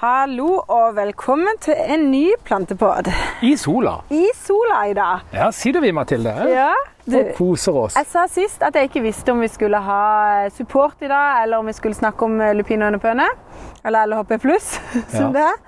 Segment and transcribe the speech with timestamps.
[0.00, 3.10] Hallo og velkommen til en ny plantepod.
[3.44, 3.98] I sola.
[4.08, 5.26] I sola i dag.
[5.36, 6.32] Ja, sitter vi, Mathilde.
[6.48, 6.70] Ja,
[7.04, 7.96] du, Og koser oss.
[7.98, 11.60] jeg sa sist at jeg ikke visste om vi skulle ha support i dag, eller
[11.60, 13.26] om vi skulle snakke om eh, lupin og underpøne.
[13.84, 14.70] Eller LHP pluss,
[15.16, 15.36] som Ja.
[15.36, 15.60] det er.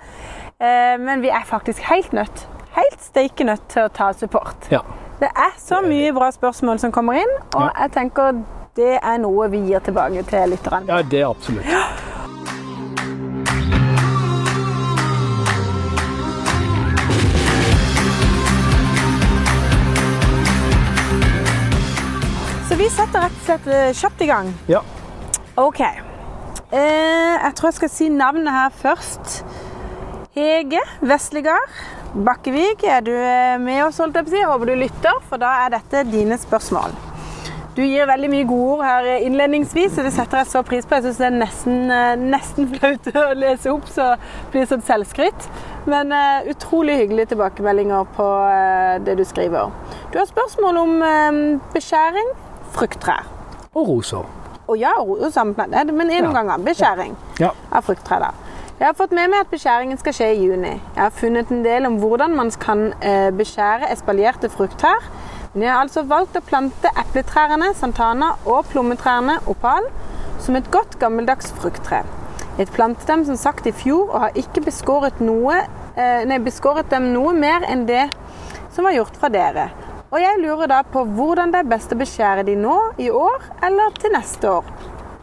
[0.65, 4.65] Eh, Men vi er faktisk helt nødt, helt steike nødt til å ta support.
[4.71, 4.79] Ja.
[5.19, 8.41] Det er så mye bra spørsmål som kommer inn, og jeg tenker
[8.75, 10.87] det er noe vi gir tilbake til lytterne.
[10.89, 11.69] ja, det er absolutt.
[22.83, 24.49] vi setter rett og slett eh, kjapt i gang.
[24.67, 24.81] Ja.
[25.61, 25.79] Ok.
[25.79, 29.37] Eh, jeg tror jeg skal si navnet her først.
[30.35, 31.77] Hege Vestligard
[32.25, 34.41] Bakkevik, er du eh, med oss, holdt jeg på å si?
[34.41, 36.99] Jeg håper du lytter, for da er dette dine spørsmål.
[37.73, 40.99] Du gir veldig mye gode ord her innledningsvis, og det setter jeg så pris på.
[40.99, 41.81] Jeg syns det er nesten,
[42.35, 44.13] nesten flaut å lese opp, så
[44.51, 45.51] blir det sånn selvskryt.
[45.89, 49.71] Men uh, utrolig hyggelige tilbakemeldinger på uh, det du skriver.
[50.11, 52.29] Du har spørsmål om uh, beskjæring,
[52.73, 53.23] frukttrær.
[53.73, 54.25] Og roser.
[54.67, 56.31] Og ja, ro- samme plan, det, men en Ja.
[56.31, 56.57] ganger.
[56.57, 57.49] Beskjæring Ja.
[57.71, 58.19] av frukttrær.
[58.19, 58.31] da.
[58.79, 60.71] Jeg har fått med meg at beskjæringen skal skje i juni.
[60.95, 65.03] Jeg har funnet en del om hvordan man kan eh, beskjære espalierte frukttrær.
[65.53, 69.83] Men jeg har altså valgt å plante epletrærne, santana og plommetrærne opal
[70.39, 72.03] som et godt gammeldags frukttre.
[72.57, 75.53] Jeg plantet dem som sagt i fjor og har ikke beskåret, noe,
[75.97, 78.09] eh, nei, beskåret dem noe mer enn det
[78.73, 79.69] som var gjort fra dere.
[80.13, 83.47] Og jeg lurer da på hvordan det er best å beskjære de nå i år
[83.65, 84.67] eller til neste år.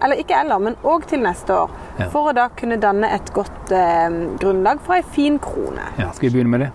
[0.02, 1.70] Eller ikke eller, men òg til neste år.
[2.00, 2.08] Ja.
[2.10, 4.08] For å da kunne danne et godt eh,
[4.40, 5.84] grunnlag for ei fin krone.
[6.00, 6.08] ja.
[6.16, 6.70] Skal vi begynne med det?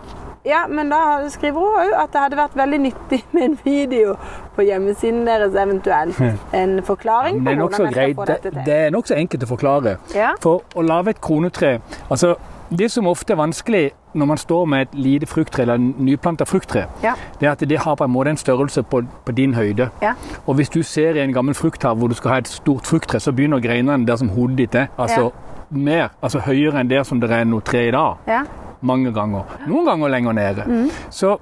[0.45, 4.15] Ja, men da skriver hun òg at det hadde vært veldig nyttig med en video
[4.55, 6.19] på hjemmesiden deres eventuelt.
[6.53, 8.21] En forklaring Det er nokså greit.
[8.29, 9.97] Det, det er nokså enkelt å forklare.
[10.13, 10.35] Ja.
[10.43, 11.79] For å lage et kronetre
[12.13, 12.35] altså
[12.69, 16.85] Det som ofte er vanskelig når man står med et lite frukttre eller nyplanta frukttre,
[17.03, 17.13] Ja.
[17.39, 19.89] det er at det har på en måte en størrelse på, på din høyde.
[20.01, 20.13] Ja.
[20.47, 23.19] Og hvis du ser i en gammel frukthav hvor du skal ha et stort frukttre,
[23.19, 24.87] så begynner greinene der som hodet ditt er.
[24.97, 25.31] Altså
[25.69, 28.15] mer, altså høyere enn der som det er noe tre i dag.
[28.27, 28.43] Ja.
[28.81, 29.43] Mange ganger.
[29.67, 30.89] Noen ganger lenger nede.
[31.09, 31.37] Så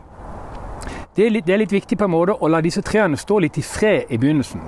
[1.15, 3.39] det er, litt, det er litt viktig på en måte å la disse trærne stå
[3.39, 4.61] litt i fred i begynnelsen.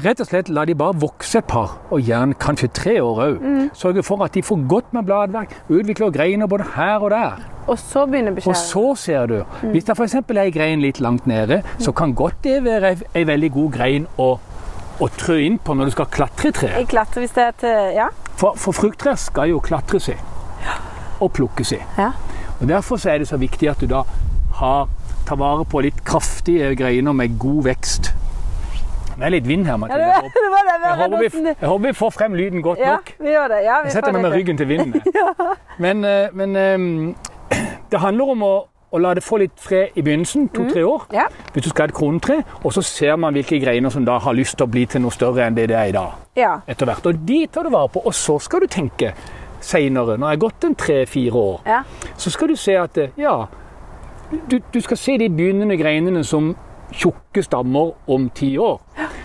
[0.00, 3.42] Rett og slett la de bare vokse et par, og gjerne kanskje tre år òg.
[3.76, 7.42] Sørge for at de får godt med bladverk, utvikler greiner både her og der.
[7.66, 10.14] Og så begynner Og så ser du, hvis det f.eks.
[10.14, 14.06] er ei grein litt langt nede, så kan godt det være ei, veldig god grein
[14.18, 14.38] å,
[14.98, 16.78] å trø inn på når du skal klatre i treet.
[16.80, 18.08] Jeg klatrer hvis det er til Ja.
[18.36, 20.16] For, for frukttrær skal jo klatres i
[21.22, 21.78] og plukkes i.
[21.98, 22.10] ja.
[22.60, 24.02] Og Derfor så er det så viktig at du da
[24.58, 24.88] har,
[25.26, 28.12] tar vare på litt kraftige greiner med god vekst.
[29.22, 30.06] Det er litt vind her, ja Mathilde.
[30.26, 32.62] det, Jeg, var, det var håper, jeg, håper vi, jeg håper vi får frem lyden
[32.64, 33.12] godt Ja, nok.
[33.22, 33.58] vi gjør det.
[33.62, 35.02] Ja, vi Jeg setter meg med ryggen til vinden.
[35.84, 37.14] Men, eh, men eh,
[37.92, 38.52] det handler om å,
[38.92, 41.28] å la det få litt fred i begynnelsen, to-tre år, Ja.
[41.54, 42.40] hvis du skal ha et kronetre.
[42.64, 45.14] Og så ser man hvilke greiner som da har lyst til å bli til noe
[45.14, 46.18] større enn det det er i dag.
[46.36, 46.56] ja.
[46.66, 47.06] etter hvert.
[47.06, 48.02] Og de tar du vare på.
[48.04, 49.14] Og så skal du tenke
[49.62, 51.82] seinere, når det er gått en tre-fire år, Ja.
[52.18, 53.44] så skal du se at eh, ja,
[54.50, 56.56] du, du skal se de begynnende greinene som
[56.92, 58.80] tjukke stammer om ti år.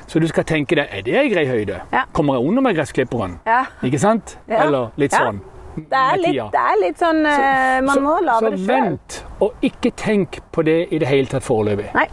[0.08, 1.82] Så du skal tenke deg er det ei grei høyde?
[2.16, 3.38] Kommer jeg under med gressklipperen?
[3.84, 4.38] Ikke sant?
[4.48, 5.42] Eller litt sånn.
[5.78, 8.66] Det er litt, det er litt sånn eh, Man må så det sjøl.
[8.66, 11.92] vent, og ikke tenk på det i det hele tatt foreløpig.
[11.94, 12.08] Nei.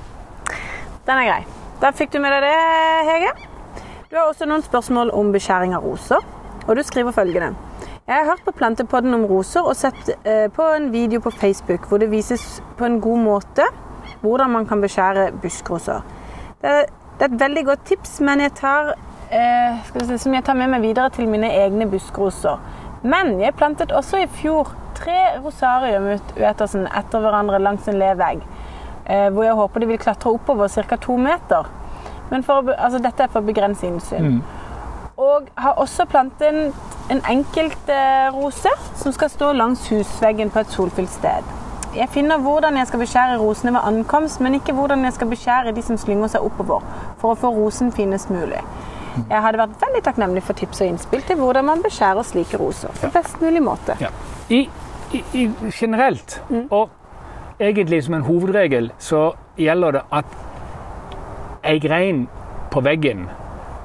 [1.06, 1.38] Den er grei.
[1.80, 2.58] Da fikk du med deg det,
[3.08, 3.30] Hege.
[4.10, 6.20] Du har også noen spørsmål om beskjæring av roser.
[6.68, 7.54] Og du skriver følgende.
[8.04, 11.88] Jeg har hørt på Plantepodden om roser og sett eh, på en video på Facebook
[11.88, 13.64] hvor det vises på en god måte
[14.24, 16.04] hvordan man kan beskjære buskroser.
[16.64, 16.84] Det
[17.18, 18.94] det er et veldig godt tips, men jeg tar,
[19.30, 22.58] eh, vi som jeg tar med meg videre til mine egne buskroser.
[23.02, 28.42] Men jeg plantet også i fjor tre rosarium Uetersen etter hverandre langs en levegg.
[29.06, 30.96] Eh, hvor jeg håper de vil klatre oppover ca.
[30.96, 31.70] to meter.
[32.30, 34.42] Men for, altså, dette er for å begrense innsyn.
[35.16, 36.72] Og har også plantet en,
[37.10, 41.63] en enkelt eh, rose som skal stå langs husveggen på et solfylt sted.
[41.96, 45.72] Jeg finner hvordan jeg skal beskjære rosene ved ankomst, men ikke hvordan jeg skal beskjære
[45.76, 46.82] de som slynger seg oppover,
[47.20, 48.58] for å få rosen finest mulig.
[49.30, 52.90] Jeg hadde vært veldig takknemlig for tips og innspill til hvordan man beskjærer slike roser
[52.98, 53.94] på best mulig måte.
[54.02, 54.10] Ja.
[54.50, 54.64] I,
[55.14, 56.90] i, i, generelt, og
[57.62, 60.34] egentlig som en hovedregel, så gjelder det at
[61.64, 62.26] ei grein
[62.74, 63.28] på veggen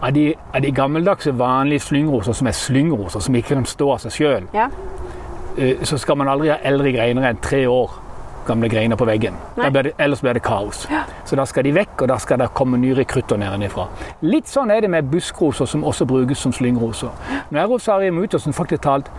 [0.02, 4.02] av de, av de gammeldagse, vanlige slyngroser som er slyngroser, som ikke kan stå av
[4.08, 4.72] seg sjøl, Ja,
[5.84, 7.98] så skal man aldri ha eldre greiner enn tre år
[8.50, 9.36] gamle greiner på veggen.
[9.56, 10.88] Blir det, ellers blir det kaos.
[11.26, 13.86] Så da skal de vekk, og da skal det komme nye rekrutter nedenfra.
[14.26, 17.14] Litt sånn er det med buskroser som også brukes som slyngroser.
[17.52, 19.12] Nå er rosarium utosen faktisk talt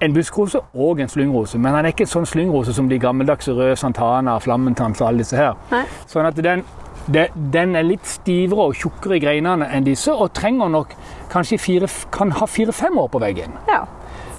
[0.00, 3.54] en buskrose og en slyngrose, men han er ikke en sånn slyngrose som de gammeldagse
[3.54, 5.56] røde Santana, Flammentans og alle disse her.
[5.72, 5.82] Nei.
[6.06, 6.62] Sånn at den,
[7.08, 10.94] den er litt stivere og tjukkere i greinene enn disse, og trenger nok
[11.32, 13.58] kanskje fire, kan ha fire-fem år på veggen.
[13.66, 13.82] Ja.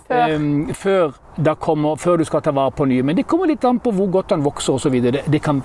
[0.09, 0.35] Før.
[0.35, 1.11] um, før,
[1.59, 3.03] kommer, før du skal ta vare på nye.
[3.03, 4.91] Men det kommer litt an på hvor godt den vokser osv.
[5.01, 5.61] Det, det kan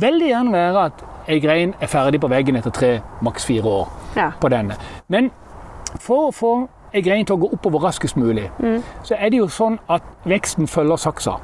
[0.00, 2.92] veldig gjerne være at ei grein er ferdig på veggen etter tre,
[3.22, 4.30] maks fire år Ja.
[4.40, 4.76] på denne.
[5.08, 5.30] Men
[6.00, 6.52] for å få
[6.94, 8.46] ei grein til å gå oppover raskest mulig,
[9.04, 11.36] så er det jo sånn at veksten følger saksa.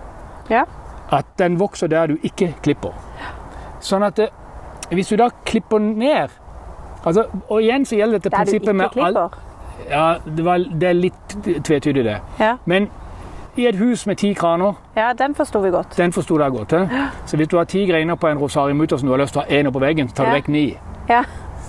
[0.50, 0.64] ja.
[1.12, 2.90] At den vokser der du ikke klipper.
[3.80, 4.30] Sånn at det,
[4.90, 6.30] hvis du da klipper ned
[7.04, 9.28] altså, Og igjen så gjelder dette Der du prinsippet ikke med all- klipper.
[9.90, 12.18] Ja, det, var, det er litt tvetydig, det.
[12.40, 12.56] Ja.
[12.66, 12.88] Men
[13.56, 15.96] i et hus med ti kraner, ja, den forsto vi godt.
[15.96, 16.72] den forsto jeg godt.
[16.72, 17.08] He?
[17.26, 19.42] Så hvis du har ti greiner på en rosarium mutter som du har lyst til
[19.42, 20.64] å ha én oppå veggen, så tar du vekk ni.
[21.08, 21.22] Ja.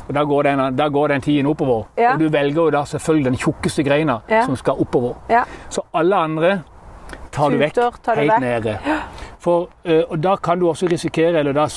[0.07, 1.85] Og da går den, da går den tien oppover.
[1.97, 2.13] Ja.
[2.13, 4.45] Og du velger jo da selvfølgelig den tjukkeste greina Ja.
[4.45, 5.13] som skal oppover.
[5.29, 5.43] ja.
[5.69, 6.61] Så alle andre
[7.31, 7.73] tar du vekk
[8.03, 8.41] tar du helt vekk.
[8.41, 8.77] nede.
[9.39, 11.67] For, eh, og da kan du også risikere, eller da,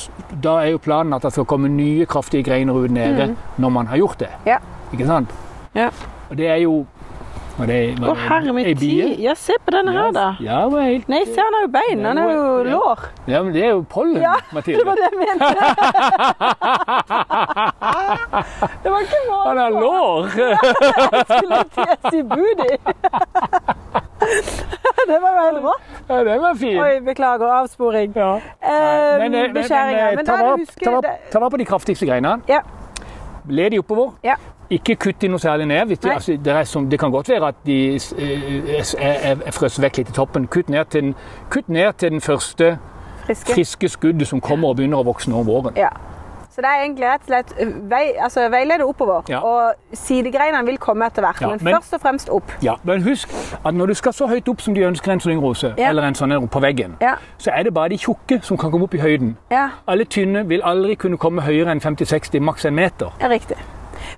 [0.42, 3.86] da er jo planen at det skal komme nye kraftige greiner ut nede når man
[3.86, 4.28] har gjort det.
[4.44, 4.46] Mm.
[4.46, 4.56] Ja.
[4.92, 5.28] Ikke sant?
[5.74, 5.90] Ja.
[6.30, 6.86] Og det er jo
[7.58, 7.66] Å,
[8.14, 9.18] herre min tid.
[9.18, 10.28] Ja, se på denne her, da.
[10.38, 12.04] Ja, det var helt, Nei, se, han har jo bein.
[12.06, 12.70] Han har jo Ja.
[12.76, 12.98] lår.
[13.26, 14.78] ja, men det er jo pollen, Ja, Mathilde.
[14.78, 15.48] Det var det jeg mente.
[18.82, 19.46] Det var ikke mål.
[19.48, 20.26] Han har lår!
[20.38, 20.56] jeg
[21.26, 22.76] skulle til å si booty.
[25.08, 25.82] Det var jo helt rått.
[26.08, 26.80] Ja, det var fint.
[26.82, 28.12] Oi, beklager avsporing.
[28.16, 28.30] Ja.
[28.60, 30.06] Eh, Men, men, Beskjæringer.
[30.06, 30.36] Men, Men ta
[31.40, 32.40] vare- på de kraftigste greinene.
[32.48, 32.60] Ja.
[33.48, 34.10] Le de oppover.
[34.26, 34.34] Ja.
[34.70, 35.86] Ikke kutt de noe særlig ned.
[35.86, 39.50] Hvis de, altså, det, som, det kan godt være at de eh, er, er, er
[39.56, 40.46] frøst vekk litt i toppen.
[40.46, 41.14] Kutt ned til den,
[41.66, 42.78] ned til den første
[43.26, 43.52] Friske.
[43.52, 45.76] friske skuddet som kommer og begynner å vokse om våren.
[45.76, 45.88] Ja.
[46.58, 49.22] Så det er egentlig rett og slett eh, vei, altså, veilede oppover.
[49.30, 49.38] Ja.
[49.46, 52.52] Og sidegreinene vil komme etter hvert, Ja, men, men- først og fremst opp.
[52.62, 53.30] Ja, men husk
[53.64, 55.88] at når du skal så høyt opp som de ønsker en slyngrose, Ja.
[55.88, 56.96] eller en sånn på veggen,
[57.38, 59.36] så er det bare de tjukke som kan komme opp i høyden.
[59.86, 63.12] Alle tynne vil aldri kunne komme høyere enn 50-60, maks en meter.
[63.20, 63.56] Ja, riktig.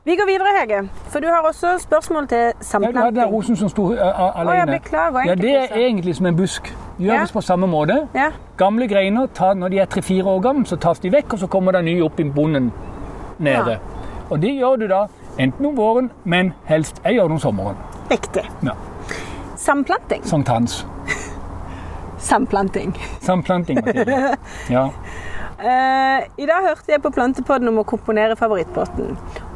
[0.05, 0.89] Vi går videre, Hege.
[1.09, 3.05] For du har også spørsmål til samplanting.
[3.05, 4.55] Ja, det er rosen som sto uh, uh, Å, alene.
[4.59, 5.27] jeg beklager.
[5.27, 6.71] Ja, det er egentlig som en busk.
[6.99, 7.33] Gjøres Ja.
[7.33, 8.07] på samme måte.
[8.15, 11.39] Ja, Gamle greiner, tar, når de er 3-4 år gamle, så tas de vekk, og
[11.39, 12.73] så kommer det nye opp i bonden
[13.39, 13.71] nede.
[13.71, 13.79] Ja.
[14.31, 15.07] Og det gjør du da
[15.39, 17.77] enten om våren, men helst jeg gjør det om sommeren.
[18.11, 18.43] riktig.
[18.63, 18.73] Ja.
[19.57, 20.25] Samplanting.
[20.25, 20.87] Sankthans.
[22.19, 22.95] Samplanting.
[23.21, 24.37] Samplanting, Mathilde.
[24.71, 24.89] Ja.
[25.61, 29.11] Eh, I dag hørte jeg på Plantepodden om å komponere favorittpotten,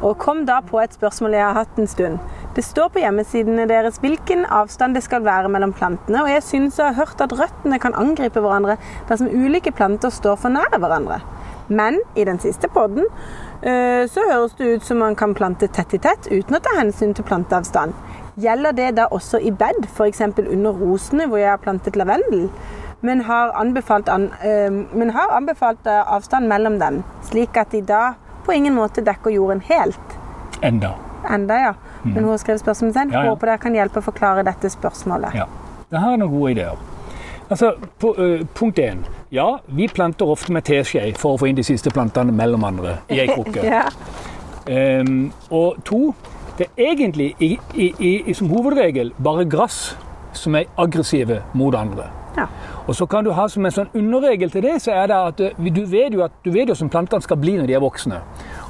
[0.05, 2.19] og kom da på et spørsmål jeg har hatt en stund.
[2.53, 6.77] Det står på hjemmesidene deres hvilken avstand det skal være mellom plantene, og jeg synes
[6.77, 8.77] jeg har hørt at røttene kan angripe hverandre
[9.09, 11.23] dersom ulike planter står for nære hverandre.
[11.73, 13.09] Men i den siste podden
[13.65, 16.77] eh, så høres det ut som man kan plante tett i tett uten å ta
[16.77, 17.97] hensyn til planteavstand.
[18.37, 20.21] Gjelder det da også i bed, f.eks.
[20.21, 22.51] under rosene hvor jeg har plantet lavendel?
[23.05, 27.81] Men har anbefalt, an, eh, men har anbefalt eh, avstand mellom dem, slik at de
[27.85, 28.03] da
[28.45, 30.17] på ingen måte dekker jorden helt.
[30.61, 30.95] Enda.
[31.29, 31.73] Enda, ja.
[32.03, 33.13] Men hun har skrevet spørsmålstegn.
[33.13, 33.29] Ja, ja.
[33.33, 35.33] Håper dere kan hjelpe å forklare dette spørsmålet.
[35.37, 35.47] Ja.
[35.89, 36.83] Det her er noen gode ideer.
[37.49, 37.71] Altså,
[38.01, 39.03] på, uh, punkt én.
[39.33, 42.99] Ja, vi planter ofte med teskje for å få inn de siste plantene mellom andre
[43.09, 43.65] i ei krukke.
[44.65, 45.01] Ja.
[45.01, 46.15] um, og to,
[46.57, 49.95] det er egentlig i, i, i, i, som hovedregel bare gress
[50.33, 52.07] som er aggressive mot andre.
[52.37, 52.47] Ja.
[52.87, 55.39] Og så kan du ha som en sånn underregel til det, så er det at
[55.41, 57.79] eh, du vet jo, at, du vet jo som plantene skal bli når de er
[57.81, 58.19] voksne.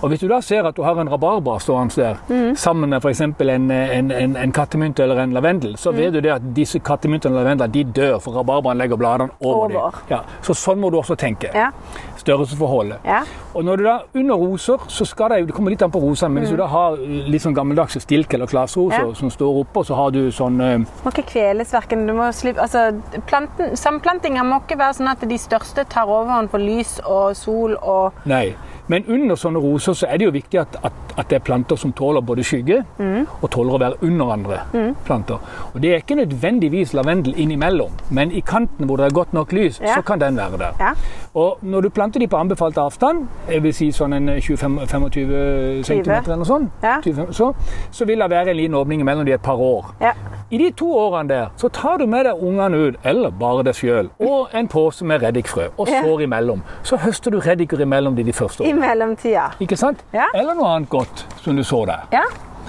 [0.01, 2.55] Og hvis du da ser at du har en rabarbra stående der, Mm.
[2.55, 3.21] sammen med f.eks.
[3.21, 3.35] En,
[3.71, 5.97] en, en, en kattemynt eller en lavendel, så Mm.
[5.97, 9.55] vet du det at disse kattemyntene og lavendler de dør, for rabarbraen legger bladene over,
[9.75, 9.91] Over.
[9.91, 10.01] dem.
[10.09, 11.49] Ja, så sånn må du også tenke.
[11.53, 11.69] Ja.
[12.17, 12.97] Størrelsesforholdet.
[13.05, 13.21] Ja.
[13.53, 15.99] Og når du da under roser, så skal det jo, det kommer litt an på
[16.01, 19.07] rosene, men hvis du da har litt sånn gammeldagse stilk- eller klasroser Mm.
[19.09, 19.13] Ja.
[19.13, 22.07] som står oppå, så har du sånn eh, Må ikke kveles verken.
[22.07, 23.75] Du må slippe, altså, planten,
[24.05, 28.13] samplantinga må ikke være sånn at de største tar overhånd for lys og sol og
[28.29, 28.53] Nei.
[28.87, 31.75] Men under sånne roser så er det jo viktig at, at, at det er planter
[31.77, 33.27] som tåler både skygge Mm.
[33.41, 34.59] og tåler å være under andre
[35.05, 35.39] planter.
[35.73, 39.51] Og det er ikke nødvendigvis lavendel innimellom, men i kanten hvor det er godt nok
[39.51, 39.95] lys, Ja.
[39.95, 40.71] så kan den være der.
[40.79, 40.91] Ja.
[41.35, 46.11] Og når du planter de på anbefalt avstand, jeg vil si sånn en 25-25 cm
[46.11, 46.99] eller noe sånt, Ja.
[47.01, 47.53] 25, så,
[47.91, 49.85] så vil det være en liten åpning mellom de et par år.
[50.01, 50.11] Ja.
[50.51, 53.73] I de to årene der så tar du med deg ungene ut, eller bare deg
[53.75, 56.61] sjøl, og en pose med reddikfrø, og sår imellom.
[56.83, 58.69] Så høster du reddiker imellom de de første årene.
[58.77, 59.47] I mellomtida.
[59.61, 60.03] Ikke sant?
[60.13, 60.25] Ja.
[60.35, 61.04] Eller noe annet godt
[61.41, 62.05] som du så der.
[62.11, 62.23] Ja.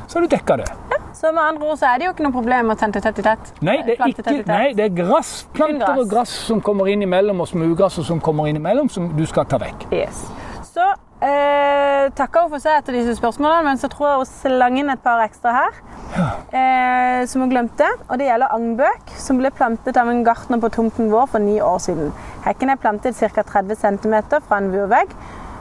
[0.07, 0.69] Så har du dekka det.
[0.90, 1.00] Ja.
[1.16, 3.25] Så med andre ord så er det jo ikke noe problem å tente tett i
[3.25, 3.52] tett.
[3.64, 6.02] Nei, det er, ikke, nei, det er grass, Planter gress.
[6.02, 9.49] og gress som kommer inn imellom, og smugrasser som kommer inn imellom, som du skal
[9.49, 9.88] ta vekk.
[9.97, 10.26] Yes.
[10.69, 10.85] Så
[11.25, 14.93] eh, takker hun for seg etter disse spørsmålene, men så tror jeg hun slang inn
[14.93, 15.81] et par ekstra her.
[16.16, 17.88] Eh, som hun glemte.
[18.09, 21.59] Og det gjelder angbøk, som ble plantet av en gartner på tomten vår for ni
[21.64, 22.12] år siden.
[22.47, 23.43] Hekken er plantet ca.
[23.43, 25.12] 30 cm fra en murvegg.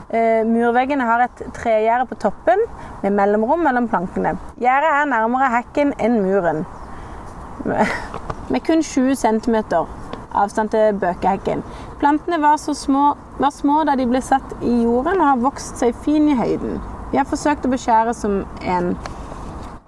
[0.06, 2.60] Eh, murveggene har et tregjerde på toppen
[3.02, 4.36] med mellomrom mellom plankene.
[4.62, 6.66] Gjerdet er nærmere hekken enn muren.
[8.52, 9.56] Med kun 20 cm
[10.30, 11.64] avstand til bøkehekken.
[11.98, 15.82] Plantene var så små, var små da de ble satt i jorden og har vokst
[15.82, 16.78] seg fin i høyden.
[17.10, 18.94] Vi har forsøkt å beskjære som en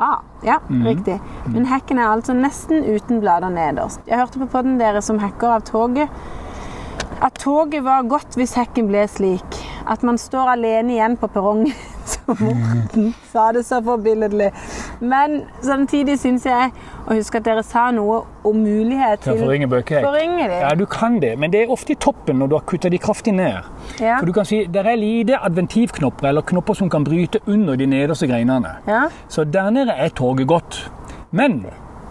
[0.00, 1.16] Ah, ja, riktig.
[1.50, 3.98] Men hekken er altså nesten uten blader nederst.
[4.06, 6.10] Jeg hørte på podden deres som hacker av toget
[7.22, 9.58] at toget var godt hvis hekken ble slik.
[9.88, 11.72] At man står alene igjen på perrongen,
[12.12, 14.50] som Morten sa det så forbilledlig.
[15.00, 16.72] Men samtidig syns jeg
[17.08, 20.04] å huske at dere sa noe om mulighet Til å forringe bøkehekk.
[20.04, 20.58] forringe de.
[20.60, 23.00] Ja, du kan det, men det er ofte i toppen når du har kutta de
[23.00, 23.64] kraftig ned.
[23.96, 24.18] Ja.
[24.20, 27.86] For du kan si, Det er lite adventivknopper eller knopper som kan bryte under de
[27.88, 28.76] nederste greinene.
[28.86, 29.06] Ja.
[29.28, 30.90] Så der nede er toget godt.
[31.30, 31.62] Men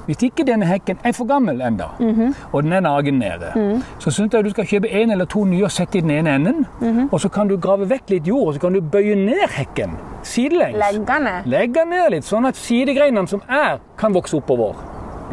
[0.07, 2.33] hvis ikke denne hekken er for gammel enda, -hmm.
[2.51, 5.63] og den er nagen nede, så syns jeg du skal kjøpe en eller to nye
[5.63, 6.65] og sette i den ene enden.
[6.81, 7.09] Mhm.
[7.11, 9.91] Og så kan du grave vekk litt jord, og så kan du bøye ned hekken
[10.23, 10.77] sidelengs.
[10.91, 11.41] Leggene.
[11.45, 14.73] Legg den ned litt, sånn at sidegreinene som er, kan vokse oppover.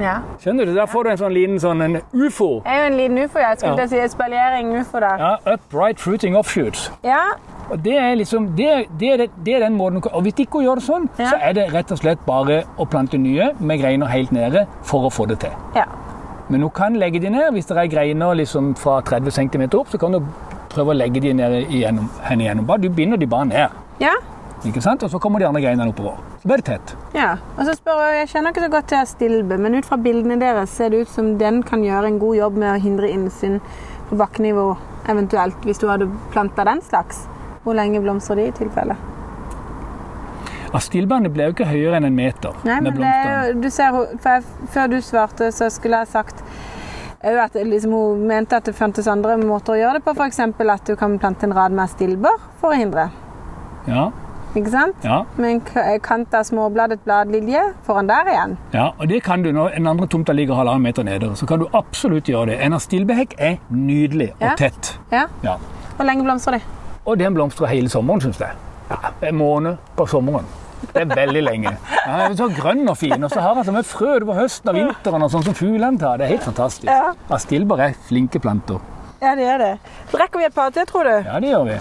[0.01, 0.15] Ja.
[0.41, 0.75] Skjønner du?
[0.75, 2.63] Der får du en sånn liten sånn en ufo.
[2.65, 3.59] Jeg er jo en liten ufo, jeg.
[3.59, 3.87] Skulle Ja.
[3.87, 5.17] si spaljering ufo der.
[5.19, 6.93] Ja, upright fruiting offshoots.
[7.05, 7.21] Ja.
[7.71, 10.65] Og det er liksom, det, det, det, det er den måten, og hvis ikke hun
[10.67, 11.31] gjør det sånn, Ja.
[11.31, 15.07] så er det rett og slett bare å plante nye med greiner helt nede for
[15.09, 15.51] å få det til.
[15.77, 15.85] ja.
[16.51, 19.89] Men hun kan legge de ned, hvis det er greiner liksom fra 30 cm opp,
[19.89, 20.19] så kan du
[20.69, 22.67] prøve å legge de ned igjennom, henne igjennom.
[22.69, 24.13] Bare, du binder de bare ned, Ja.
[24.63, 25.03] ikke sant?
[25.03, 26.19] Og så kommer de andre greinene oppover.
[26.43, 26.95] Så blir det tett.
[27.15, 29.97] Ja, og så spør jeg, jeg kjenner ikke så godt til stilbe, men ut fra
[29.97, 33.09] bildene deres ser det ut som den kan gjøre en god jobb med å hindre
[33.09, 33.61] innsyn
[34.11, 34.77] på bakkenivå,
[35.09, 37.25] eventuelt hvis du hadde planta den slags.
[37.65, 38.97] Hvor lenge blomstrer de i tilfelle?
[40.75, 43.95] Ja, Stilbandet ble jo ikke høyere enn en meter Nei, men det du ser,
[44.75, 46.43] Før du svarte, så skulle jeg sagt
[47.25, 50.41] at liksom, hun mente at det fantes andre måter å gjøre det på, f.eks.
[50.45, 53.07] at du kan plante en rad med stilber for å hindre.
[53.89, 54.11] Ja,
[54.55, 54.99] Ikke sant?
[55.03, 58.59] ja, Med en kant av småbladet bladlilje foran der igjen.
[58.75, 61.33] ja, og det kan du når en andre tomta ligger halvannen meter nede.
[61.35, 62.61] Så kan du absolutt gjøre det.
[62.61, 64.55] En av stilbehekk er nydelig og Ja.
[64.57, 64.99] tett.
[65.11, 65.25] Ja.
[65.43, 65.57] Ja.
[65.97, 66.63] Hvor lenge blomstrer de?
[67.05, 68.57] Og den blomstrer hele sommeren, syns jeg.
[68.91, 70.47] Ja, en måned på sommeren.
[70.85, 71.73] Det er veldig lenge.
[72.07, 74.37] Ja, den er så grønn og fin, og så har den som et frø på
[74.37, 76.21] høsten og vinteren, og sånn som fuglene tar.
[76.21, 76.89] Det er helt fantastisk.
[76.91, 77.15] Ja.
[77.33, 78.81] Astilber er flinke planter.
[79.25, 79.75] Ja, det er det.
[80.13, 81.15] Rekker vi et par til, tror du?
[81.25, 81.79] Ja, det gjør vi.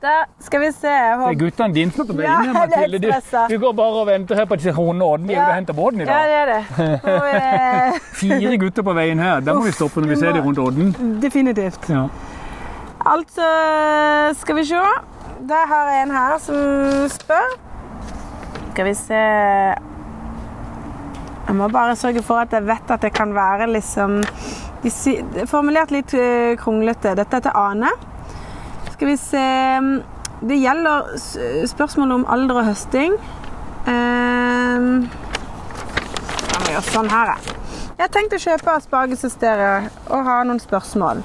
[0.00, 0.88] Da skal vi se.
[0.88, 3.00] Det er guttene dine som er på er Mathilde.
[3.04, 3.10] Du,
[3.52, 5.32] du går bare og venter her på disse hundene og Odden.
[5.34, 5.44] Ja.
[5.50, 6.14] Du henter båten i dag.
[6.16, 7.00] Ja, det er det.
[7.04, 9.44] Og, eh, Fire gutter på veien her.
[9.44, 10.94] Da må vi stoppe når vi ser dem rundt Odden.
[11.20, 11.90] definitivt.
[11.92, 12.06] Ja.
[13.06, 13.46] Altså,
[14.40, 14.80] skal vi se.
[15.48, 16.56] Der har jeg en her som
[17.08, 17.54] spør.
[18.72, 19.14] Skal vi se
[21.46, 24.20] Jeg må bare sørge for at jeg vet at det kan være liksom
[24.84, 27.14] er Formulert litt eh, kronglete.
[27.16, 27.90] Dette er til Ane.
[28.92, 29.46] Skal vi se
[30.40, 31.16] Det gjelder
[31.66, 33.12] spørsmålet om alder og høsting.
[33.86, 35.08] Um,
[36.48, 37.56] jeg må gjøre sånn her, jeg.
[37.96, 41.20] Jeg har tenkt å kjøpe asparges og har noen spørsmål.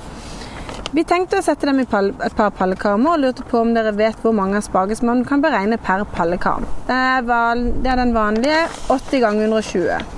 [0.95, 4.21] Vi tenkte å sette dem i et par pallekarmer og lurte på om dere vet
[4.23, 6.63] hvor mange asparges man kan beregne per pallekarm.
[6.87, 8.61] Det er, det den vanlige
[8.93, 10.13] 80 ganger 120.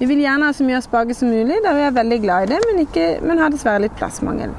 [0.00, 2.50] Vi vil gjerne ha så mye asparges som mulig, da vi er veldig glad i
[2.50, 4.56] det, men, ikke, men har dessverre litt plassmangel.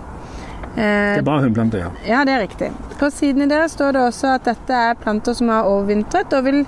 [0.71, 1.89] Det Eh, er bare hundplanter, ja.
[2.07, 2.69] ja, det er riktig.
[2.95, 6.61] På sidene deres står det også at dette er planter som har overvintret og vil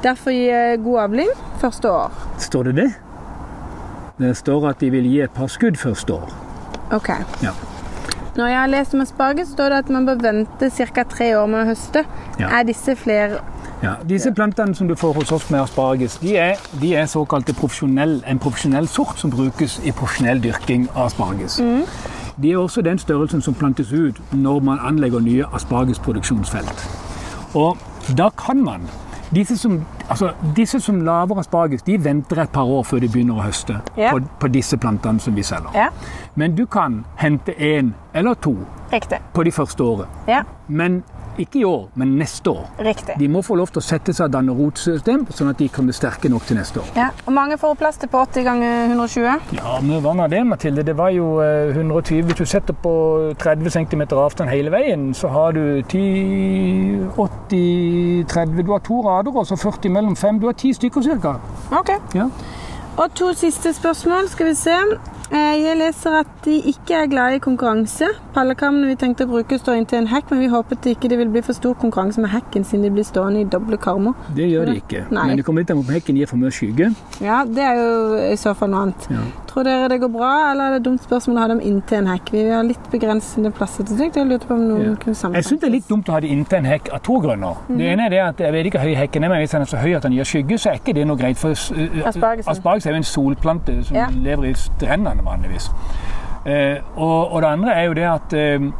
[0.00, 2.16] derfor gi eh, god avling første år.
[2.40, 2.88] Står det det?
[4.22, 6.32] Det står at de vil gi et par skudd første år.
[6.96, 7.12] Ok.
[7.44, 7.52] Ja.
[8.36, 11.02] Når jeg har lest om asparges, står det at man bør vente ca.
[11.04, 12.04] tre år med å høste.
[12.40, 12.48] Ja.
[12.48, 13.42] Er disse flere
[13.82, 17.52] Ja, disse plantene som du får hos oss med asparges, de er, de er såkalte
[17.52, 21.58] profesjonell, en profesjonell sort som brukes i profesjonell dyrking av asparges.
[22.42, 26.86] De er også den størrelsen som plantes ut når man anlegger nye aspargesproduksjonsfelt.
[27.54, 27.76] Og
[28.16, 28.86] da kan man
[29.34, 33.34] disse som, altså, disse som laver asparges, de venter et par år før de begynner
[33.38, 34.10] å høste Ja.
[34.12, 35.70] på, på disse plantene som vi selger.
[35.74, 35.88] Ja,
[36.34, 38.56] Men du kan hente én eller to
[38.92, 39.18] riktig.
[39.34, 40.06] på de første året.
[40.28, 41.02] Ja, Men
[41.38, 42.66] ikke i år, men neste år.
[42.78, 43.14] riktig.
[43.18, 45.94] De må få lov til å sette seg danne rotsystem, sånn at de kan bli
[45.96, 46.90] sterke nok til neste år.
[46.96, 49.54] Ja, og mange får plass til på 80 ganger 120.
[49.56, 50.84] Ja, men hva av det, Mathilde?
[50.86, 52.94] Det var jo eh, 120 Hvis du setter på
[53.38, 59.36] 30 cm avstand hele veien, så har du 10, 80, 30 Du har to rader
[59.36, 60.38] og så 40 mellom fem.
[60.40, 61.36] Du har ti stykker ca.
[61.78, 61.90] Ok.
[62.14, 62.28] Ja.
[62.96, 64.74] Og to siste spørsmål, skal vi se.
[65.32, 68.04] Eh, Jeg leser at de ikke er glad i konkurranse.
[68.34, 71.32] Pallekamrene vi tenkte å bruke står inntil en hekk, men vi håpet ikke det ville
[71.32, 74.12] bli for stor konkurranse med hekken, siden de blir stående i doble karmer.
[74.36, 75.06] Det gjør de ikke.
[75.10, 75.26] Nei.
[75.30, 76.90] Men det kommer litt an på om hekken gir for mye skygge.
[77.24, 79.08] Ja, det er jo i så fall noe annet.
[79.10, 79.24] Ja.
[79.52, 81.98] Tror dere det går bra, eller er det et dumt spørsmål å ha dem inntil
[81.98, 82.30] en hekk?
[82.32, 84.16] Vi har litt begrensede plasser til slikt.
[84.16, 84.94] Jeg lurte på om noen Ja.
[85.02, 87.02] kunne samle Jeg syns det er litt dumt å ha det inntil en hekk av
[87.02, 87.58] to grunner.
[87.68, 87.76] Mm.
[87.78, 89.60] Det ene er det at jeg vet ikke hvor høy hekken er, men hvis den
[89.60, 91.36] er så høy at den gir skygge, så er ikke det noe greit.
[91.36, 92.08] For uh,
[92.48, 94.06] asparges er jo en solplante som Ja.
[94.08, 95.68] lever i strendene vanligvis.
[96.46, 98.72] Uh, og, og det andre er jo det at uh,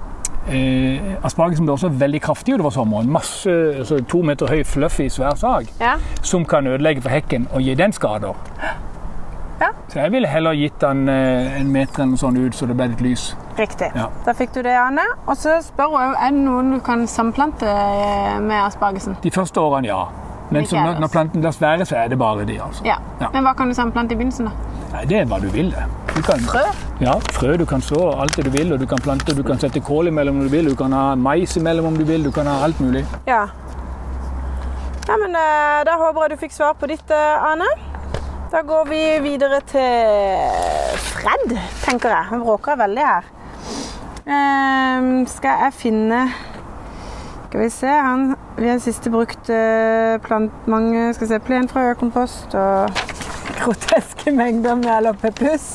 [0.48, 3.10] eh, aspargesen blir også veldig kraftig utover sommeren.
[3.10, 5.96] Masse altså to meter høy, fluffy, svær sag Ja.
[6.22, 8.34] som kan ødelegge for hekken og gi den skader.
[9.62, 9.68] Ja.
[9.92, 12.88] Så jeg ville heller gitt den eh, en meter eller sånt ut, så det ble
[12.90, 13.28] litt lys.
[13.58, 13.92] Riktig.
[13.94, 14.08] Ja.
[14.26, 15.04] Da fikk du det, Anne.
[15.26, 19.20] Og så spør hun er det noen du kan samplante eh, med aspargesen.
[19.22, 20.02] De første årene, ja.
[20.52, 22.84] Men så når, når planten blir svære, så er det bare de, altså.
[22.84, 22.98] Ja.
[23.20, 23.30] Ja.
[23.32, 24.80] Men hva kan du samplante i begynnelsen, da?
[24.92, 25.70] Nei, det er hva du vil.
[26.12, 26.64] Du kan, Frø?
[27.00, 27.54] Ja, frø.
[27.56, 30.10] Du kan så alt det du vil, og du kan plante, du kan sette kål
[30.10, 32.58] imellom om du vil, du kan ha mais imellom om du vil, du kan ha
[32.66, 33.06] alt mulig.
[33.30, 33.46] Ja.
[35.08, 37.70] ja men eh, Da håper jeg du fikk svar på ditt, Ane.
[38.52, 41.54] Da går vi videre til Fred,
[41.86, 42.24] tenker jeg.
[42.28, 43.30] Han bråker veldig her.
[44.26, 46.18] Um, skal jeg finne
[47.46, 52.52] Skal vi se han, Vi har siste brukt eh, plant, mange skal se, plenfrø, økompost
[52.54, 52.92] og
[53.62, 55.66] groteske mengder med LHP pluss.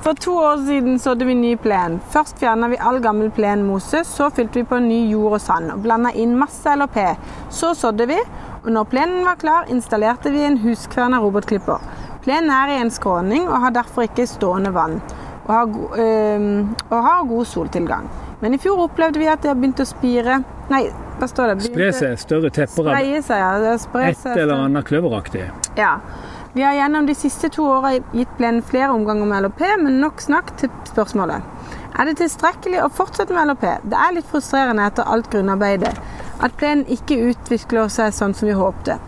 [0.00, 2.00] For to år siden sådde vi ny plen.
[2.10, 5.82] Først fjerna vi all gammel plenmose, så fylte vi på ny jord og sand og
[5.84, 7.02] blanda inn masse LHP.
[7.52, 8.16] Så sådde vi,
[8.64, 11.80] og når plenen var klar, installerte vi en huskverna robotklipper.
[12.24, 14.98] Plenen er i en skråning og har derfor ikke stående vann,
[15.46, 15.70] og har,
[16.04, 18.10] øh, og har god soltilgang.
[18.40, 20.84] Men i fjor opplevde vi at det har begynt å spire Nei,
[21.18, 21.64] hva står det?
[21.66, 24.36] Spre seg større tepper av ja.
[24.36, 25.48] Et eller annet kløveraktig.
[25.76, 25.96] ja.
[26.52, 30.18] Vi har gjennom de siste to åra gitt plenen flere omganger med LHP, men nok
[30.18, 31.44] snakk til spørsmålet.
[31.94, 33.66] Er det tilstrekkelig å fortsette med LHP?
[33.92, 35.92] Det er litt frustrerende etter alt grunnarbeidet
[36.42, 38.98] at plenen ikke utvikler seg sånn som vi håpte.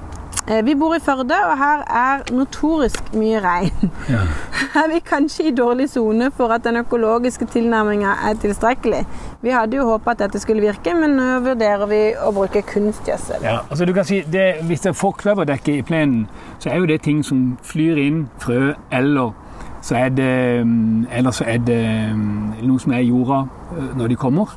[0.49, 3.91] Eh, Vi bor i Førde, og her er notorisk mye regn.
[4.11, 4.25] Ja.
[4.83, 9.03] Er vi kanskje i dårlig sone for at den økologiske tilnærminga er tilstrekkelig?
[9.45, 13.45] Vi hadde jo håpa at dette skulle virke, men nå vurderer vi å bruke kunstgjødsel.
[13.45, 16.25] Ja, altså du kan si, det, Hvis det er forkløverdekke i plenen,
[16.59, 19.35] så er jo det ting som flyr inn, frø, eller
[19.83, 20.29] så er det,
[20.67, 21.79] mm, eller så er det
[22.15, 23.41] mm, noe som er i jorda
[23.77, 24.53] øh, når de kommer.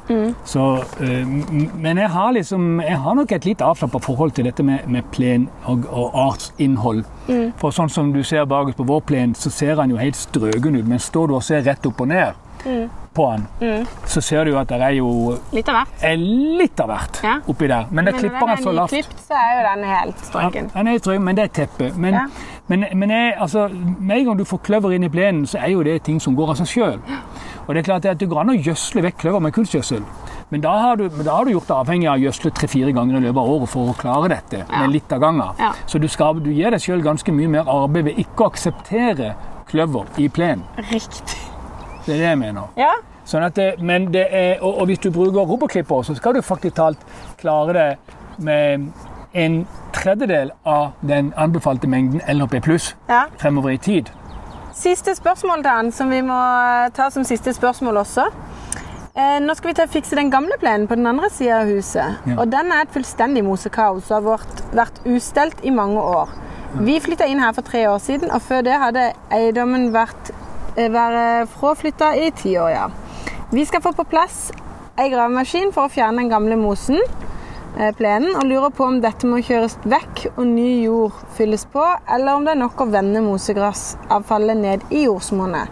[0.46, 0.66] Så,
[1.02, 1.28] øh,
[1.82, 5.04] men jeg har, liksom, jeg har nok et litt avslappa forhold til dette med, med
[5.12, 7.04] plen og, og artsinnhold.
[7.58, 10.76] For sånn som du ser bakerst på vår plen, så ser han jo helt strøken
[10.78, 10.86] ut.
[10.88, 12.42] Men står du og ser rett opp og ned
[13.16, 13.44] på han,
[14.12, 15.08] så ser du jo at det er jo
[15.56, 16.02] Litt av hvert.
[16.04, 17.36] er litt av hvert Ja.
[17.48, 17.86] oppi der.
[17.92, 18.92] Men det klipper han så lavt.
[18.92, 20.68] Klippt, så er jo den helt strøken.
[20.74, 21.96] Ja, den er trygg, men det er teppet.
[21.98, 22.26] Men, Ja.
[22.68, 23.68] Men, men jeg, altså,
[24.00, 26.36] med en gang du får kløver inn i plenen, så er jo det ting som
[26.38, 27.02] går av seg sjøl.
[27.66, 30.02] Og det er klart at det går an å gjødsle vekk kløver med kunstgjødsel.
[30.50, 33.18] Men da har du, da har du gjort det avhengig av å gjødsle tre-fire ganger
[33.18, 34.64] i løpet av året for å klare dette.
[34.66, 34.82] Ja.
[34.82, 35.62] med litt av gangen.
[35.62, 35.72] Ja.
[35.90, 39.34] Så du, skal, du gir deg sjøl ganske mye mer arbeid ved ikke å akseptere
[39.70, 40.66] kløver i plenen.
[40.92, 41.42] Riktig.
[42.06, 42.70] Det er det jeg mener.
[42.78, 42.94] Ja.
[43.26, 46.44] Sånn at det, men det er, og, og hvis du bruker robotklipper, så skal du
[46.46, 47.02] faktisk talt
[47.42, 47.88] klare det
[48.46, 48.92] med
[49.34, 49.64] en
[50.06, 53.26] tredjedel av den anbefalte mengden LHP pluss ja.
[53.42, 54.12] fremover i tid.
[54.76, 58.26] Siste spørsmål Dan, som vi må eh, ta som siste spørsmål også.
[59.16, 61.72] Eh, nå skal vi til å fikse den gamle plenen på den andre sida av
[61.72, 62.20] huset.
[62.28, 62.36] Ja.
[62.36, 66.34] Og den er et fullstendig mosekaos og har vært, vært ustelt i mange år.
[66.76, 70.34] Vi flytta inn her for tre år siden, og før det hadde eiendommen vært,
[70.76, 72.70] eh, vært fraflytta i ti år.
[72.76, 72.90] Ja.
[73.56, 74.50] Vi skal få på plass
[75.00, 77.00] ei gravemaskin for å fjerne den gamle mosen,
[77.98, 81.84] plenen, og lurer på om dette må kjøres vekk og ny jord fylles på,
[82.16, 85.68] eller om det er nok å vende mosegrasavfallet ned i jordsmonnet.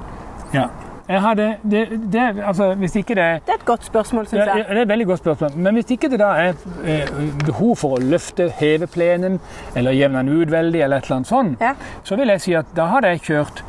[0.53, 0.69] Ja.
[1.03, 1.79] Jeg hadde, det,
[2.13, 4.65] det, altså, hvis ikke det Det er et godt spørsmål, syns Ja, jeg.
[4.69, 5.57] det er et veldig godt spørsmål.
[5.65, 6.53] Men hvis ikke det da er
[6.87, 7.09] eh,
[7.45, 9.35] behov for å løfte, heve plenen,
[9.75, 11.73] eller jevne den ut veldig, eller et eller annet sånt, Ja.
[12.07, 13.63] så vil jeg si at da hadde jeg kjørt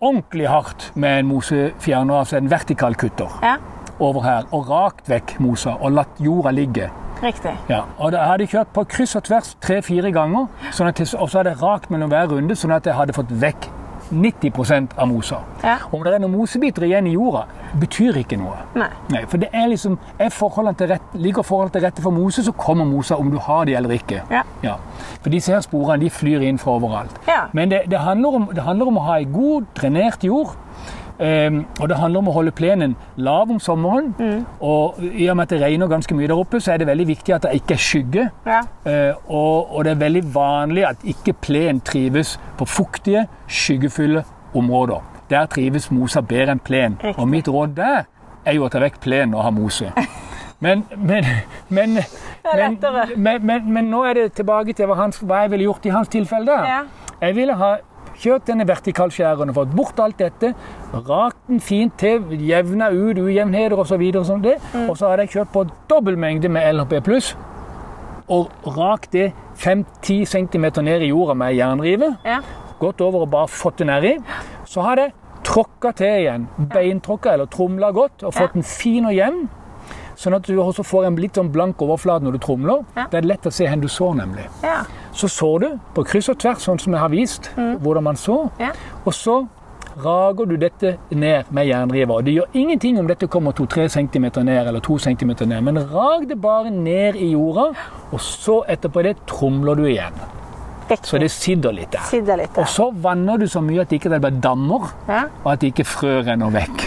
[0.00, 3.56] ordentlig hardt med en mosefjerner, altså en vertikal kutter, Ja,
[4.00, 6.90] over her, og rakt vekk mosa, og latt jorda ligge.
[7.22, 7.50] riktig.
[7.68, 11.28] Ja, og da hadde jeg kjørt på kryss og tvers tre-fire ganger, sånn jeg- og
[11.28, 13.68] så hadde jeg rakt mellom hver runde, sånn at jeg hadde fått vekk
[14.12, 15.40] 90% av mosa.
[15.62, 15.76] Ja.
[15.92, 17.44] Om det er noen mosebiter igjen i jorda,
[17.78, 18.56] betyr ikke noe.
[18.74, 18.88] Nei.
[19.10, 22.42] Nei, for det er liksom, er forholdene til rett, Ligger forholdene til rette for mose,
[22.44, 24.22] så kommer mosa om du har de eller ikke.
[24.62, 24.76] Ja.
[25.22, 27.18] For disse her sporene de flyr inn fra overalt.
[27.28, 27.48] Ja.
[27.52, 30.54] Men det, det, handler om, det handler om å ha ei god, drenert jord
[31.18, 34.12] Um, og det handler om å holde plenen lav om sommeren.
[34.60, 37.08] Og i og med at det regner ganske mye der oppe, så er det veldig
[37.08, 38.26] viktig at det ikke er skygge.
[38.46, 38.60] Ja.
[38.86, 44.22] Eh, og, og det er veldig vanlig at ikke plen trives på fuktige, skyggefulle
[44.54, 45.02] områder.
[45.30, 46.96] Der trives mosa bedre enn plen.
[47.02, 47.18] Riktig.
[47.18, 48.06] Og mitt råd der
[48.46, 49.92] er jo å ta vekk plen og ha mose.
[50.58, 51.26] Men, men,
[51.68, 52.00] men,
[53.46, 56.50] men, nå er det tilbake til hva, hans, hva jeg ville gjort i hans tilfelle.
[56.50, 56.64] da.
[56.66, 56.80] Ja.
[57.20, 57.68] Jeg ville ha
[58.18, 60.52] kjørt denne vertikalskjæreren fått bort alt dette.
[60.92, 64.02] Rakt den fint til, jevna ut ujevnheter osv.
[64.08, 64.56] Og, så det.
[64.74, 64.88] Mm.
[64.88, 67.34] og så hadde jeg kjørt på dobbel mengde med LHP pluss.
[68.28, 72.12] Og rakt det 5-10 cm ned i jorda med jernrive.
[72.26, 72.42] Ja.
[72.78, 74.16] Gått over og bare fått det nedi.
[74.68, 75.16] Så hadde jeg
[75.48, 76.48] tråkka til igjen.
[76.74, 79.46] Beintråkka eller tromla godt og fått den fin og jevn.
[80.18, 82.80] Sånn at du også får en litt sånn blank overflate når du tromler.
[82.96, 83.04] Ja.
[83.12, 84.48] Det er lett å se hvor du sår, nemlig.
[84.64, 84.80] Ja.
[85.14, 88.48] Så sår du på kryss og tvers, sånn som jeg har vist hvordan man sår.
[88.58, 88.72] Ja.
[89.04, 89.36] Og så
[89.98, 92.22] rager du dette ned med jernriver.
[92.22, 96.28] Det gjør ingenting om dette kommer 2-3 cm ned eller 2 cm ned, men rag
[96.30, 97.70] det bare ned i jorda,
[98.12, 100.14] og så etterpå det tromler du igjen.
[100.90, 101.06] Riktig.
[101.10, 102.04] Så det sidder litt der.
[102.08, 105.24] Sidder litt Og så vanner du så mye at ikke det blir dammer, Ja.
[105.44, 106.86] og at ikke frø renner vekk.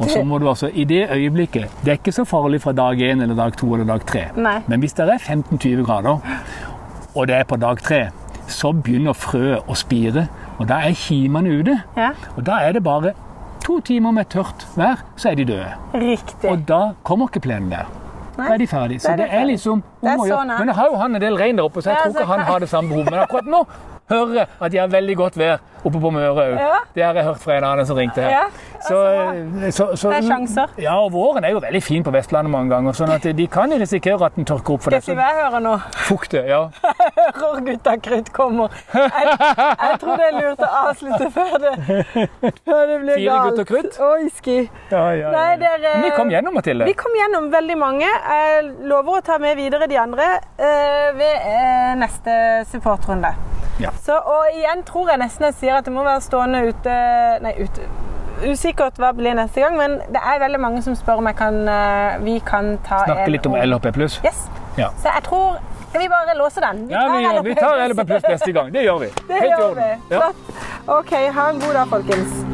[0.00, 3.00] Og så må du altså, i det øyeblikket Det er ikke så farlig fra dag
[3.02, 4.24] 1 eller dag 2 eller dag 3.
[4.36, 4.58] Nei.
[4.66, 6.18] Men hvis det er 15-20 grader,
[7.16, 8.00] og det er på dag 3,
[8.48, 10.28] så begynner frøet å spire.
[10.58, 11.80] Og da er kimene ute.
[11.96, 12.10] Ja.
[12.36, 13.12] Og da er det bare
[13.64, 15.72] to timer med tørt vær, så er de døde.
[15.94, 16.50] Riktig.
[16.50, 17.86] Og da kommer ikke plenen der.
[18.36, 19.00] Da er de ferdige.
[19.00, 20.58] Så det er de det er liksom Det er om å gjøre.
[20.58, 22.40] Men jeg har jo han en del rein der oppe, så jeg tror ikke han
[22.40, 23.10] har det samme behovet.
[23.10, 23.64] Men akkurat nå
[24.10, 26.56] hører at de har veldig godt vær oppe på Møre òg.
[26.58, 26.78] Ja.
[26.94, 28.30] Det har jeg hørt fra en annen som ringte her.
[28.30, 28.46] Ja,
[28.86, 28.96] Så,
[29.70, 30.72] så, så, Det er sjanser.
[30.82, 33.70] Ja, og våren er jo veldig fin på Vestlandet mange ganger, sånn at de kan
[33.72, 35.00] jo risikere at den tørker opp for det.
[35.06, 35.74] Skal jeg hører nå?
[36.08, 36.62] Fukte, ja.
[37.16, 38.72] Jeg Hører gutta krutt kommer.
[38.94, 41.72] Jeg, jeg tror det er lurt å avslutte før det,
[42.66, 43.50] før det blir Fire galt.
[43.50, 43.98] gutter krutt?
[44.06, 44.56] Oi, ski.
[44.92, 46.88] ja, ja, Nei, dere- Men vi kom gjennom, Mathilde.
[46.88, 48.06] Vi kom gjennom veldig mange.
[48.08, 52.38] Jeg lover å ta med videre de andre eh, ved eh, neste
[52.72, 53.34] supportrunde.
[53.82, 53.90] Ja.
[54.02, 56.96] Så, og igjen tror jeg nesten jeg sier at det må være stående ute
[57.44, 57.88] Nei, ute.
[58.46, 61.56] Usikkert hva blir neste gang, men det er veldig mange som spør om jeg kan,
[61.72, 64.18] eh, vi kan ta en Snakke litt om LHP pluss.
[64.24, 64.42] Yes.
[64.76, 64.90] Ja.
[65.00, 65.56] Så jeg tror
[65.88, 66.82] Skal vi bare låse den?
[66.88, 68.72] Vi Ja, vi, LHP, vi tar LHP pluss neste gang.
[68.74, 69.08] Det gjør vi.
[69.28, 69.88] Det Helt gjør vi.
[70.10, 70.28] Ja.
[70.98, 72.45] OK, ha en god dag, folkens.